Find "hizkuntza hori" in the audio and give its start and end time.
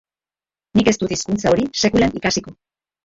1.15-1.67